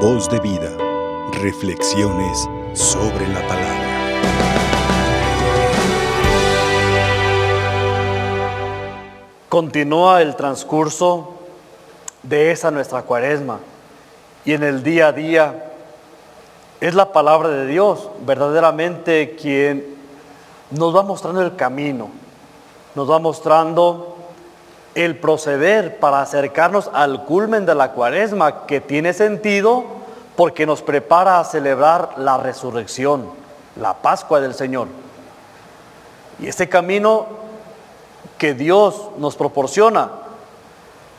[0.00, 0.76] Voz de vida.
[1.40, 3.86] Reflexiones sobre la palabra.
[9.48, 11.32] Continúa el transcurso
[12.22, 13.60] de esa nuestra cuaresma
[14.44, 15.72] y en el día a día
[16.82, 19.96] es la palabra de Dios verdaderamente quien
[20.72, 22.10] nos va mostrando el camino,
[22.94, 24.15] nos va mostrando
[24.96, 29.84] el proceder para acercarnos al culmen de la cuaresma, que tiene sentido
[30.36, 33.30] porque nos prepara a celebrar la resurrección,
[33.78, 34.88] la Pascua del Señor.
[36.38, 37.26] Y este camino
[38.38, 40.12] que Dios nos proporciona,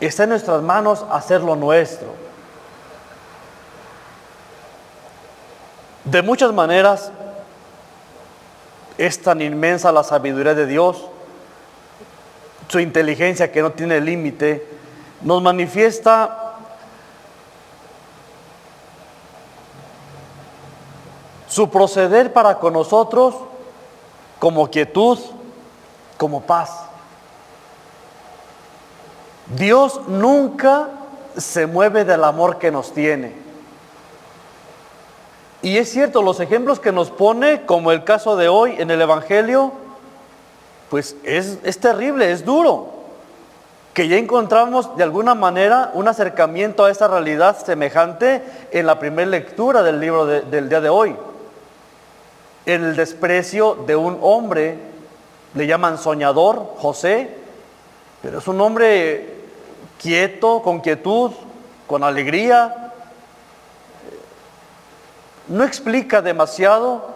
[0.00, 2.08] está en nuestras manos hacerlo nuestro.
[6.04, 7.12] De muchas maneras,
[8.98, 11.06] es tan inmensa la sabiduría de Dios
[12.70, 14.64] su inteligencia que no tiene límite,
[15.22, 16.54] nos manifiesta
[21.48, 23.34] su proceder para con nosotros
[24.38, 25.18] como quietud,
[26.16, 26.70] como paz.
[29.56, 30.90] Dios nunca
[31.36, 33.34] se mueve del amor que nos tiene.
[35.62, 39.00] Y es cierto, los ejemplos que nos pone, como el caso de hoy en el
[39.02, 39.72] Evangelio,
[40.90, 42.88] pues es, terrible, es duro.
[43.94, 49.30] Que ya encontramos de alguna manera un acercamiento a esta realidad semejante en la primera
[49.30, 51.16] lectura del libro del día de hoy.
[52.66, 54.78] El desprecio de un hombre,
[55.54, 57.36] le llaman soñador, José,
[58.20, 59.34] pero es un hombre
[59.98, 61.32] quieto, con quietud,
[61.86, 62.92] con alegría.
[65.48, 67.08] No explica demasiado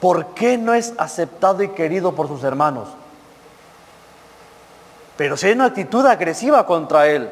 [0.00, 2.88] por qué no es aceptado y querido por sus hermanos.
[5.18, 7.28] Pero si hay una actitud agresiva contra él,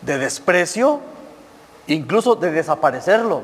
[0.00, 1.00] de desprecio,
[1.88, 3.42] incluso de desaparecerlo.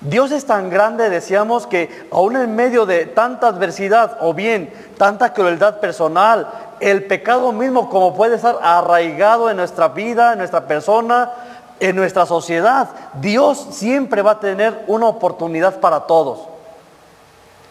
[0.00, 5.34] Dios es tan grande, decíamos, que aún en medio de tanta adversidad o bien tanta
[5.34, 6.48] crueldad personal,
[6.80, 11.32] el pecado mismo como puede estar arraigado en nuestra vida, en nuestra persona,
[11.80, 12.88] en nuestra sociedad,
[13.20, 16.48] Dios siempre va a tener una oportunidad para todos.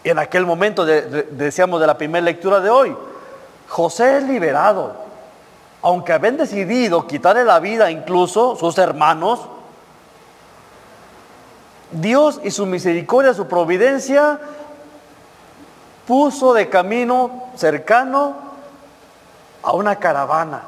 [0.03, 2.95] En aquel momento, decíamos de la primera lectura de hoy,
[3.67, 4.95] José es liberado.
[5.81, 9.39] Aunque habían decidido quitarle la vida incluso sus hermanos,
[11.91, 14.39] Dios y su misericordia, su providencia,
[16.05, 18.35] puso de camino cercano
[19.61, 20.63] a una caravana.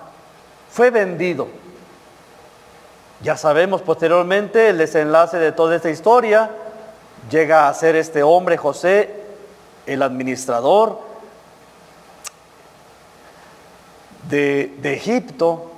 [0.69, 1.47] Fue vendido.
[3.21, 6.49] Ya sabemos posteriormente el desenlace de toda esta historia.
[7.29, 9.23] Llega a ser este hombre, José,
[9.85, 11.08] el administrador,
[14.29, 15.71] de, Egipto,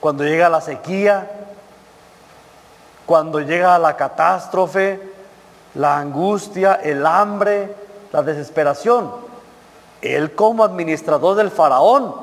[0.00, 1.30] cuando llega la sequía,
[3.06, 5.00] cuando llega la catástrofe,
[5.74, 7.74] la angustia, el hambre,
[8.12, 9.10] la desesperación.
[10.00, 12.14] Él como administrador del faraón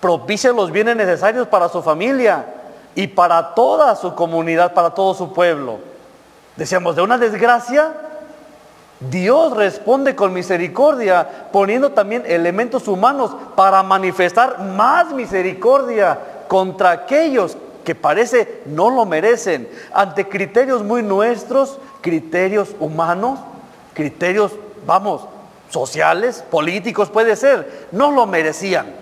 [0.00, 2.46] propicia los bienes necesarios para su familia
[2.94, 5.78] y para toda su comunidad, para todo su pueblo.
[6.56, 7.92] Decíamos, de una desgracia
[9.00, 16.18] Dios responde con misericordia, poniendo también elementos humanos para manifestar más misericordia
[16.48, 23.38] contra aquellos que parece no lo merecen, ante criterios muy nuestros, criterios humanos,
[23.94, 24.52] criterios,
[24.86, 25.22] vamos,
[25.70, 28.94] sociales, políticos puede ser, no lo merecían.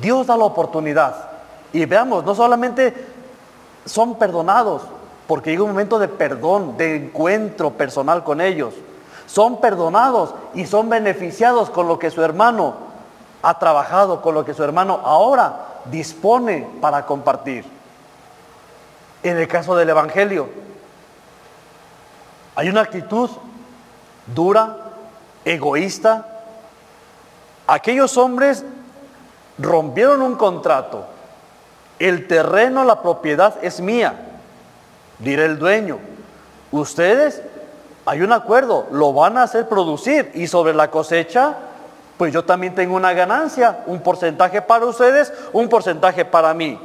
[0.00, 1.30] Dios da la oportunidad.
[1.72, 2.94] Y veamos, no solamente
[3.84, 4.82] son perdonados,
[5.30, 8.74] porque llega un momento de perdón, de encuentro personal con ellos.
[9.28, 12.74] Son perdonados y son beneficiados con lo que su hermano
[13.40, 17.64] ha trabajado, con lo que su hermano ahora dispone para compartir.
[19.22, 20.48] En el caso del Evangelio,
[22.56, 23.30] hay una actitud
[24.34, 24.78] dura,
[25.44, 26.26] egoísta.
[27.68, 28.64] Aquellos hombres
[29.58, 31.04] rompieron un contrato.
[32.00, 34.26] El terreno, la propiedad es mía
[35.20, 35.98] dirá el dueño,
[36.72, 37.42] ustedes,
[38.06, 41.56] hay un acuerdo, lo van a hacer producir y sobre la cosecha,
[42.16, 46.78] pues yo también tengo una ganancia, un porcentaje para ustedes, un porcentaje para mí.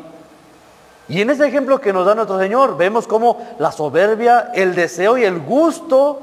[1.07, 5.17] Y en ese ejemplo que nos da nuestro Señor, vemos como la soberbia, el deseo
[5.17, 6.21] y el gusto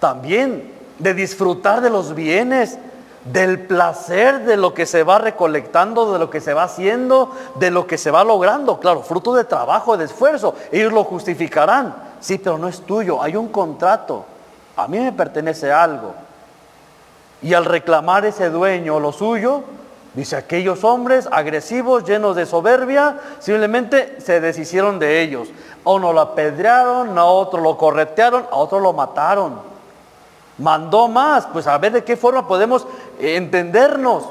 [0.00, 2.78] también de disfrutar de los bienes,
[3.24, 7.70] del placer de lo que se va recolectando, de lo que se va haciendo, de
[7.70, 8.80] lo que se va logrando.
[8.80, 10.54] Claro, fruto de trabajo, de esfuerzo.
[10.72, 11.94] Ellos lo justificarán.
[12.20, 14.24] Sí, pero no es tuyo, hay un contrato.
[14.76, 16.14] A mí me pertenece algo.
[17.42, 19.64] Y al reclamar ese dueño lo suyo,
[20.12, 25.48] Dice, aquellos hombres agresivos, llenos de soberbia, simplemente se deshicieron de ellos.
[25.84, 29.60] A uno lo apedrearon, a otro lo corretearon, a otro lo mataron.
[30.58, 32.86] Mandó más, pues a ver de qué forma podemos
[33.20, 34.24] entendernos.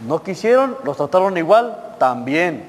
[0.00, 2.68] No quisieron, los trataron igual, también.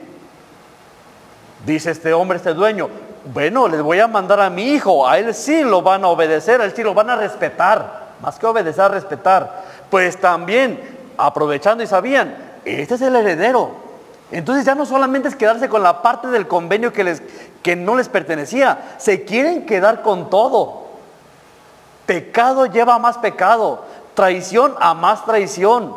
[1.65, 2.89] Dice este hombre, este dueño,
[3.25, 6.59] bueno, les voy a mandar a mi hijo, a él sí lo van a obedecer,
[6.59, 9.63] a él sí lo van a respetar, más que obedecer, a respetar.
[9.89, 10.79] Pues también,
[11.17, 12.35] aprovechando y sabían,
[12.65, 13.71] este es el heredero.
[14.31, 17.21] Entonces ya no solamente es quedarse con la parte del convenio que, les,
[17.61, 20.81] que no les pertenecía, se quieren quedar con todo.
[22.05, 25.95] Pecado lleva más pecado, traición a más traición,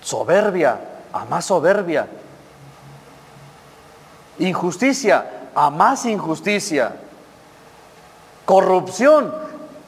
[0.00, 0.80] soberbia
[1.12, 2.08] a más soberbia,
[4.38, 6.96] injusticia a más injusticia,
[8.44, 9.34] corrupción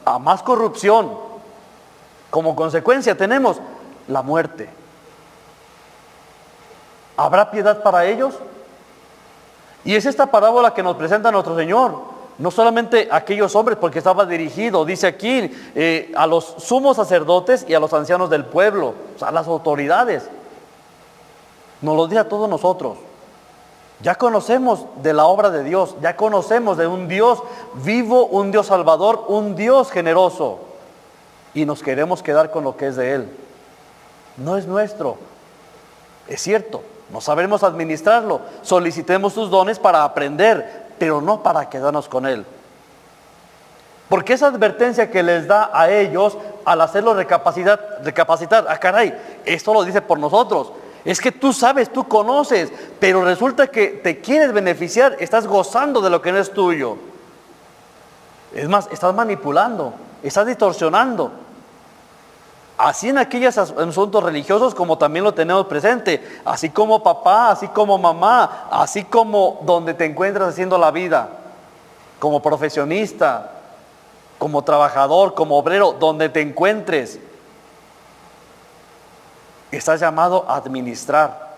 [0.05, 1.17] a más corrupción.
[2.29, 3.59] Como consecuencia tenemos
[4.07, 4.69] la muerte.
[7.15, 8.33] ¿Habrá piedad para ellos?
[9.85, 13.99] Y es esta parábola que nos presenta nuestro Señor no solamente a aquellos hombres, porque
[13.99, 18.95] estaba dirigido, dice aquí, eh, a los sumos sacerdotes y a los ancianos del pueblo,
[19.21, 20.29] a las autoridades.
[21.81, 22.97] Nos lo dice a todos nosotros.
[24.01, 27.41] Ya conocemos de la obra de Dios, ya conocemos de un Dios
[27.75, 30.59] vivo, un Dios salvador, un Dios generoso.
[31.53, 33.37] Y nos queremos quedar con lo que es de Él.
[34.37, 35.17] No es nuestro.
[36.27, 36.81] Es cierto,
[37.11, 38.41] no sabremos administrarlo.
[38.61, 42.45] Solicitemos sus dones para aprender, pero no para quedarnos con Él.
[44.09, 49.13] Porque esa advertencia que les da a ellos al hacerlo recapacitar, recapacitar, ah caray,
[49.45, 50.71] esto lo dice por nosotros.
[51.05, 56.09] Es que tú sabes, tú conoces, pero resulta que te quieres beneficiar, estás gozando de
[56.09, 56.97] lo que no es tuyo.
[58.53, 61.31] Es más, estás manipulando, estás distorsionando.
[62.77, 67.97] Así en aquellos asuntos religiosos como también lo tenemos presente, así como papá, así como
[67.97, 71.29] mamá, así como donde te encuentras haciendo la vida,
[72.19, 73.51] como profesionista,
[74.39, 77.19] como trabajador, como obrero, donde te encuentres.
[79.71, 81.55] Estás llamado a administrar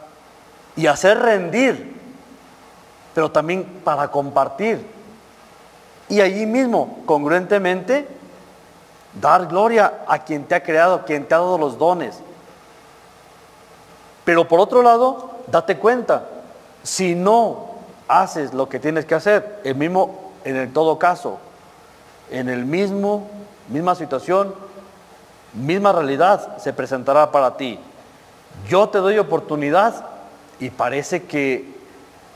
[0.75, 1.99] y hacer rendir,
[3.13, 4.85] pero también para compartir.
[6.09, 8.07] Y allí mismo, congruentemente,
[9.21, 12.19] Dar gloria a quien te ha creado, quien te ha dado los dones.
[14.23, 16.25] Pero por otro lado, date cuenta,
[16.83, 17.75] si no
[18.07, 21.37] haces lo que tienes que hacer, el mismo, en el todo caso,
[22.29, 23.27] en el mismo,
[23.69, 24.53] misma situación,
[25.53, 27.79] misma realidad se presentará para ti.
[28.67, 30.05] Yo te doy oportunidad
[30.59, 31.75] y parece que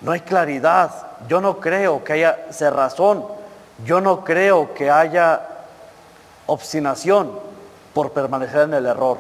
[0.01, 0.91] no hay claridad.
[1.27, 3.25] Yo no creo que haya cerrazón.
[3.85, 5.41] Yo no creo que haya
[6.49, 7.31] obstinación
[7.93, 9.17] por permanecer en el error.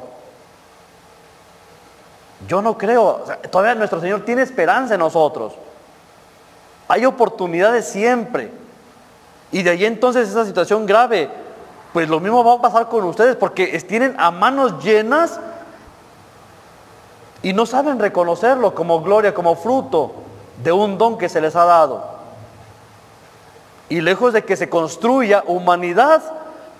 [2.47, 5.53] Yo no creo, todavía nuestro Señor tiene esperanza en nosotros.
[6.87, 8.51] Hay oportunidades siempre.
[9.51, 11.29] Y de ahí entonces esa situación grave,
[11.91, 15.39] pues lo mismo va a pasar con ustedes porque tienen a manos llenas
[17.41, 20.13] y no saben reconocerlo como gloria, como fruto
[20.63, 22.19] de un don que se les ha dado.
[23.87, 26.21] Y lejos de que se construya humanidad,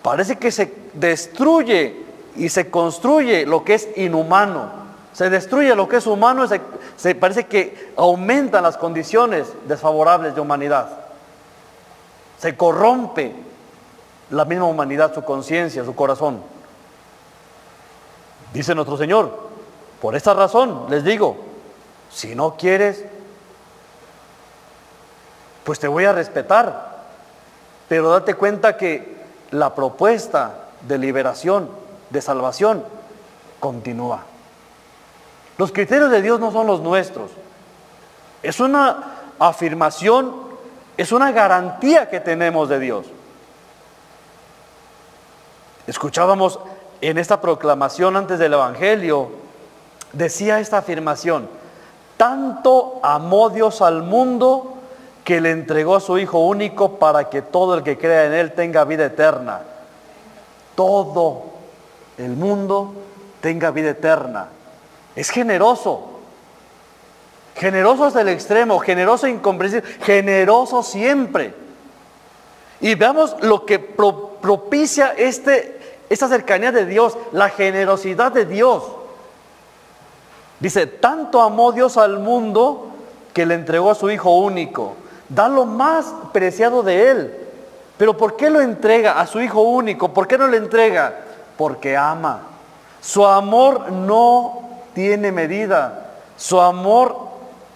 [0.02, 2.06] parece que se destruye
[2.36, 4.80] y se construye lo que es inhumano.
[5.14, 6.62] Se destruye lo que es humano, se,
[6.96, 10.90] se parece que aumentan las condiciones desfavorables de humanidad.
[12.38, 13.34] Se corrompe
[14.30, 16.42] la misma humanidad, su conciencia, su corazón.
[18.54, 19.50] Dice nuestro Señor,
[20.02, 21.38] por esta razón les digo,
[22.10, 23.04] si no quieres,
[25.64, 26.98] pues te voy a respetar,
[27.88, 29.19] pero date cuenta que
[29.52, 31.70] la propuesta de liberación,
[32.10, 32.84] de salvación,
[33.60, 34.24] continúa.
[35.58, 37.32] Los criterios de Dios no son los nuestros.
[38.42, 40.34] Es una afirmación,
[40.96, 43.06] es una garantía que tenemos de Dios.
[45.88, 46.60] Escuchábamos
[47.02, 49.32] en esta proclamación antes del Evangelio,
[50.14, 51.50] decía esta afirmación,
[52.18, 54.69] tanto amó Dios al mundo
[55.30, 58.54] que le entregó a su Hijo único para que todo el que crea en Él
[58.54, 59.62] tenga vida eterna.
[60.74, 61.44] Todo
[62.18, 62.96] el mundo
[63.40, 64.48] tenga vida eterna.
[65.16, 66.22] Es generoso.
[67.54, 71.54] Generoso hasta el extremo, generoso e incomprensible, generoso siempre.
[72.82, 78.82] Y veamos lo que propicia este, esta cercanía de Dios, la generosidad de Dios.
[80.60, 82.88] Dice, tanto amó Dios al mundo
[83.32, 84.96] que le entregó a su Hijo único
[85.30, 87.38] da lo más preciado de Él.
[87.98, 90.14] Pero ¿por qué lo entrega a su Hijo único?
[90.14, 91.14] ¿Por qué no le entrega?
[91.58, 92.42] Porque ama.
[93.02, 94.62] Su amor no
[94.94, 96.12] tiene medida.
[96.36, 97.30] Su amor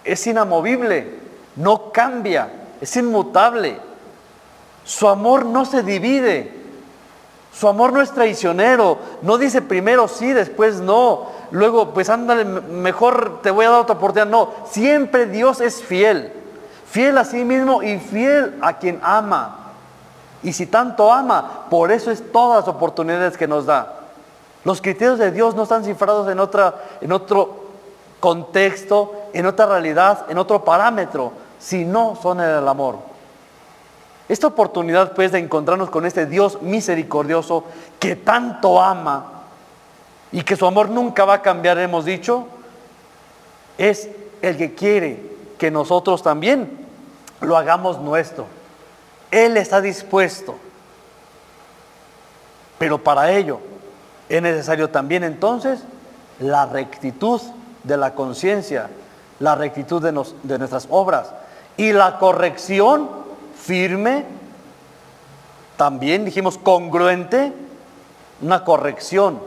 [0.04, 1.18] es inamovible,
[1.56, 3.78] no cambia, es inmutable.
[4.84, 6.52] Su amor no se divide.
[7.52, 8.98] Su amor no es traicionero.
[9.22, 11.28] No dice primero sí, después no.
[11.50, 14.26] Luego, pues ándale, mejor te voy a dar otra oportunidad.
[14.26, 16.32] No, siempre Dios es fiel.
[16.94, 19.72] Fiel a sí mismo y fiel a quien ama.
[20.44, 23.94] Y si tanto ama, por eso es todas las oportunidades que nos da.
[24.62, 27.64] Los criterios de Dios no están cifrados en, otra, en otro
[28.20, 32.98] contexto, en otra realidad, en otro parámetro, sino son en el amor.
[34.28, 37.64] Esta oportunidad pues de encontrarnos con este Dios misericordioso
[37.98, 39.32] que tanto ama
[40.30, 42.46] y que su amor nunca va a cambiar, hemos dicho,
[43.78, 44.08] es
[44.42, 46.83] el que quiere que nosotros también
[47.40, 48.46] lo hagamos nuestro.
[49.30, 50.56] Él está dispuesto.
[52.78, 53.60] Pero para ello
[54.28, 55.80] es necesario también entonces
[56.40, 57.40] la rectitud
[57.82, 58.88] de la conciencia,
[59.38, 60.12] la rectitud de,
[60.42, 61.32] de, nuestras obras
[61.76, 63.08] y la corrección
[63.60, 64.24] firme,
[65.76, 67.52] también dijimos congruente,
[68.40, 69.40] una corrección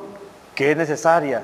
[0.55, 1.43] que es necesaria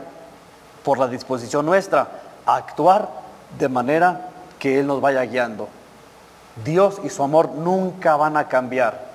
[0.84, 2.08] por la disposición nuestra
[2.46, 3.10] a actuar
[3.58, 5.68] de manera que Él nos vaya guiando.
[6.64, 9.14] Dios y su amor nunca van a cambiar.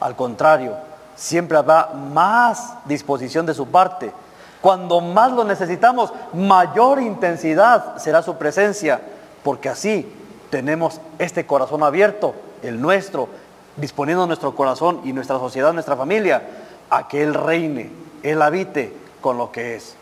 [0.00, 0.76] Al contrario,
[1.14, 4.12] siempre habrá más disposición de su parte.
[4.60, 9.00] Cuando más lo necesitamos, mayor intensidad será su presencia,
[9.42, 10.10] porque así
[10.50, 13.28] tenemos este corazón abierto, el nuestro,
[13.76, 16.42] disponiendo nuestro corazón y nuestra sociedad, nuestra familia,
[16.88, 17.90] a que Él reine,
[18.22, 19.96] Él habite con lo que es.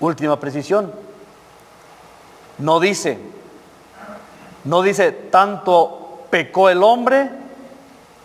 [0.00, 0.92] Última precisión.
[2.58, 3.18] No dice,
[4.66, 7.30] no dice tanto pecó el hombre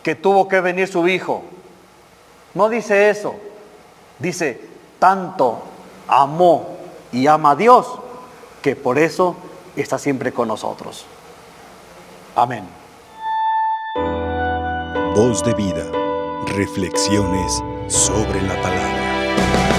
[0.04, 1.44] que tuvo que venir su hijo.
[2.54, 3.36] No dice eso.
[4.20, 4.60] Dice,
[5.00, 5.62] tanto
[6.08, 6.78] amó
[7.12, 7.88] y ama a Dios
[8.62, 9.36] que por eso
[9.76, 11.06] está siempre con nosotros.
[12.36, 12.68] Amén.
[15.16, 15.86] Voz de vida.
[16.48, 19.71] Reflexiones sobre la palabra.